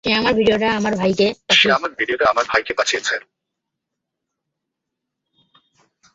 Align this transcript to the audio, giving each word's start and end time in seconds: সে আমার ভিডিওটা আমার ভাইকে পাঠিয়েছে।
সে 0.03 1.67
আমার 1.77 1.91
ভিডিওটা 1.99 2.25
আমার 2.31 2.45
ভাইকে 2.51 2.73
পাঠিয়েছে। 2.79 3.15